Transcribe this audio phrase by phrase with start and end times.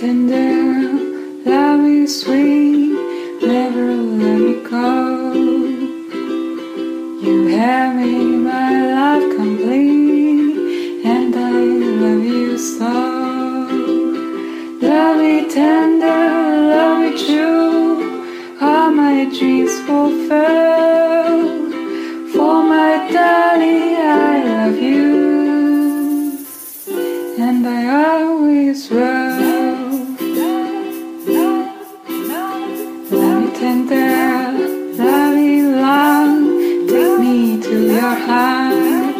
[0.00, 0.94] tender,
[1.44, 2.94] love is sweet,
[3.42, 5.34] never let me go.
[7.20, 11.60] You have made my life complete, and I
[12.02, 12.94] love you so.
[14.80, 16.22] Love me tender,
[16.72, 21.74] love me true, all my dreams fulfilled.
[22.32, 26.38] For my darling, I love you,
[27.38, 29.49] and I always will.
[33.60, 34.52] tender,
[34.96, 39.14] loving long, take me to your heart.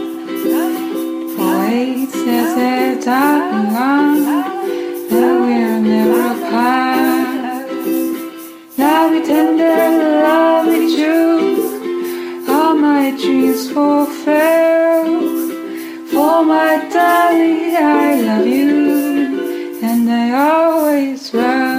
[1.35, 4.25] For it says a darling one
[5.11, 7.69] that will never part.
[8.79, 9.83] Love tender,
[10.25, 15.05] love it true, all my dreams fulfill.
[16.13, 21.70] For my darling, I love you, and I always will.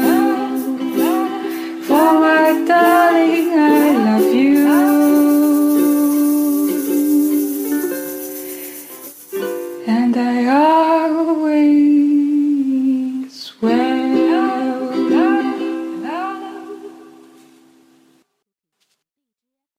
[9.87, 11.50] and I always.